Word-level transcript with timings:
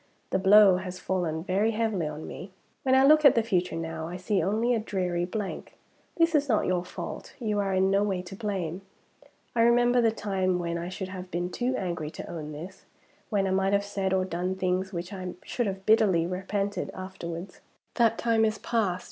The 0.31 0.39
blow 0.39 0.77
has 0.77 0.97
fallen 0.97 1.43
very 1.43 1.73
heavily 1.73 2.07
on 2.07 2.25
me. 2.25 2.49
When 2.81 2.95
I 2.95 3.03
look 3.05 3.23
at 3.23 3.35
the 3.35 3.43
future 3.43 3.75
now, 3.75 4.07
I 4.07 4.17
see 4.17 4.41
only 4.41 4.73
a 4.73 4.79
dreary 4.79 5.25
blank. 5.25 5.77
This 6.17 6.33
is 6.33 6.49
not 6.49 6.65
your 6.65 6.83
fault 6.83 7.35
you 7.39 7.59
are 7.59 7.71
in 7.71 7.91
no 7.91 8.01
way 8.01 8.23
to 8.23 8.35
blame. 8.35 8.81
I 9.55 9.61
remember 9.61 10.01
the 10.01 10.09
time 10.11 10.57
when 10.57 10.79
I 10.79 10.89
should 10.89 11.09
have 11.09 11.29
been 11.29 11.51
too 11.51 11.75
angry 11.77 12.09
to 12.09 12.27
own 12.27 12.51
this 12.51 12.85
when 13.29 13.45
I 13.45 13.51
might 13.51 13.73
have 13.73 13.85
said 13.85 14.11
or 14.11 14.25
done 14.25 14.55
things 14.55 14.91
which 14.91 15.13
I 15.13 15.35
should 15.43 15.67
have 15.67 15.85
bitterly 15.85 16.25
repented 16.25 16.89
afterwards. 16.95 17.59
That 17.93 18.17
time 18.17 18.43
is 18.43 18.57
past. 18.57 18.99